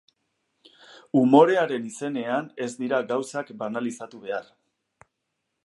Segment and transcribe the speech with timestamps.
[1.23, 4.49] Umorearen izenean ez dira gauzak banalizatu behar.